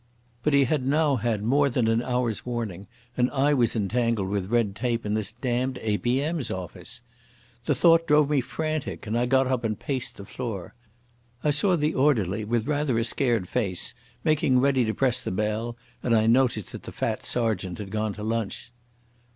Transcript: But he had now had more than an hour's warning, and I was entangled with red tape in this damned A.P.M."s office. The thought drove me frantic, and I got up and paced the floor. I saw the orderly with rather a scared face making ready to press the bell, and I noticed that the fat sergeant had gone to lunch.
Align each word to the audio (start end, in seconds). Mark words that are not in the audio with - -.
But 0.41 0.53
he 0.53 0.63
had 0.63 0.83
now 0.83 1.17
had 1.17 1.43
more 1.43 1.69
than 1.69 1.87
an 1.87 2.01
hour's 2.01 2.43
warning, 2.43 2.87
and 3.15 3.29
I 3.29 3.53
was 3.53 3.75
entangled 3.75 4.29
with 4.29 4.49
red 4.49 4.75
tape 4.75 5.05
in 5.05 5.13
this 5.13 5.31
damned 5.33 5.77
A.P.M."s 5.79 6.49
office. 6.49 7.01
The 7.65 7.75
thought 7.75 8.07
drove 8.07 8.27
me 8.27 8.41
frantic, 8.41 9.05
and 9.05 9.15
I 9.15 9.27
got 9.27 9.45
up 9.45 9.63
and 9.63 9.77
paced 9.79 10.15
the 10.17 10.25
floor. 10.25 10.73
I 11.43 11.51
saw 11.51 11.77
the 11.77 11.93
orderly 11.93 12.43
with 12.43 12.65
rather 12.65 12.97
a 12.97 13.03
scared 13.03 13.47
face 13.47 13.93
making 14.23 14.59
ready 14.59 14.85
to 14.85 14.95
press 14.95 15.23
the 15.23 15.29
bell, 15.29 15.77
and 16.01 16.15
I 16.15 16.25
noticed 16.25 16.71
that 16.71 16.81
the 16.81 16.91
fat 16.91 17.21
sergeant 17.21 17.77
had 17.77 17.91
gone 17.91 18.13
to 18.15 18.23
lunch. 18.23 18.73